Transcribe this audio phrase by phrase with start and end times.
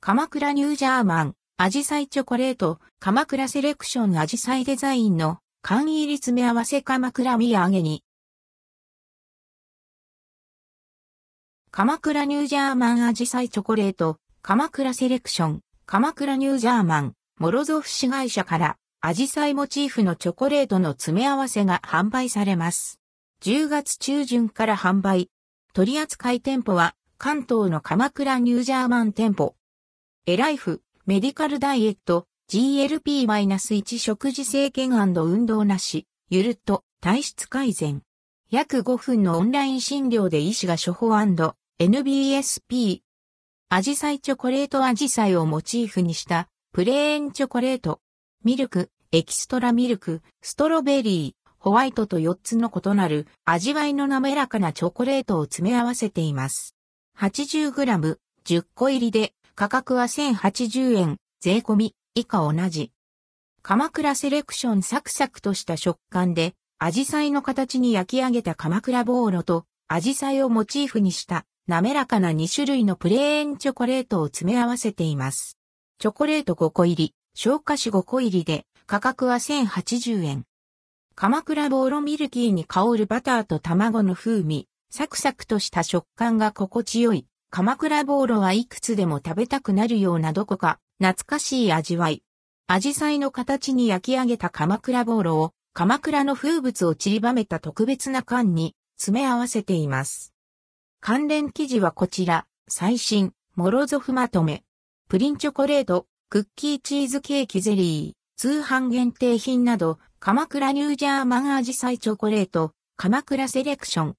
[0.00, 8.04] 鎌倉ニュージャーマン、アジサイチョコレート、鎌倉セレクションアジサイデザインの缶入り詰め合わせ鎌倉土産に。
[11.72, 23.00] 鎌倉ニュージャーマンアジサイチョコレート、鎌倉セレクション、鎌倉ニュージャーマン、モロゾフ市会社から、アジサイモチーフのチョコレートの詰め合わせが販売されます。
[23.42, 25.28] 10月中旬から販売。
[25.72, 29.57] 取扱店舗は、関東の鎌倉ニュージャーマン店舗。
[30.26, 38.02] エライフ、メディカルダイエット、GLP-1 食事制限運動なし、ゆるっと体質改善。
[38.50, 41.14] 約5分のオンライン診療で医師が処方
[41.80, 43.00] &NBSP。
[43.70, 48.00] アジサイチョコレートアジサイをモチーフにしたプレーンチョコレート。
[48.44, 56.74] ミルク、エキストラミルク、ストロベリー、ホワイトと4つの異なる味わいの滑らかなチョコレートを詰め合わせています。
[57.18, 62.92] 80g、10個入りで価格は1080円、税込み、以下同じ。
[63.60, 75.58] 鎌倉セレクションサクサクとした食感で、アジサイの形に焼き上げた鎌倉ボーロと、アジサイをモチーフにした滑らかな2種類のプレーンチョコレートを詰め合わせています。
[75.98, 80.44] チョコレート5個入り、消化酒5個入りで、価格は1080円。
[81.16, 87.26] 鎌倉ボーロミルキーに香るバターと卵の風味、サクサクとした食感が心地よい。
[87.50, 92.22] 鎌倉ボーロはいくつでも食べたくなるようなどこか懐かしい味わい。
[92.66, 100.34] アジサイの形に焼き上げた鎌倉ボーロを鎌倉の風物を散りばめた特別な缶に詰め合わせています。
[101.00, 104.62] 関連記事はこちら、最新、モロゾフまとめ。
[105.08, 114.16] プリンチョコレート、クッキーチーズケーキゼリー、通販限定品など、鎌倉ニュージャーマンアジサイチョコレート、鎌倉セレクション、